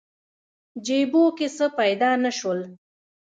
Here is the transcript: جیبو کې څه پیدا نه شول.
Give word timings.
جیبو 0.85 1.23
کې 1.37 1.47
څه 1.57 1.65
پیدا 1.79 2.11
نه 2.23 2.31
شول. 2.37 2.59